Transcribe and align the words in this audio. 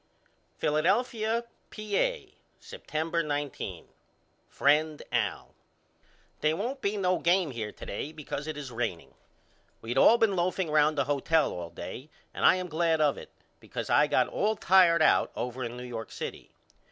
Philadelphia, 0.57 1.43
Pa., 1.69 2.11
September 2.59 3.21
19. 3.21 3.87
FRIEND 4.49 5.03
AL: 5.11 5.53
They 6.39 6.55
won't 6.55 6.81
be 6.81 6.97
no 6.97 7.19
game 7.19 7.51
here 7.51 7.71
to 7.71 7.85
day 7.85 8.11
because 8.11 8.47
it 8.47 8.57
is 8.57 8.71
raining. 8.71 9.13
We 9.79 9.95
all 9.95 10.17
been 10.17 10.35
loafing 10.35 10.71
round 10.71 10.97
the 10.97 11.03
hotel 11.05 11.51
all 11.53 11.69
day 11.69 12.09
and 12.33 12.43
I 12.47 12.55
am 12.55 12.67
glad 12.67 12.99
of 12.99 13.15
it 13.15 13.29
because 13.59 13.91
I 13.91 14.07
got 14.07 14.27
all 14.27 14.55
tired 14.55 15.03
out 15.03 15.31
over 15.35 15.63
in 15.63 15.77
New 15.77 15.83
York 15.83 16.11
City. 16.11 16.49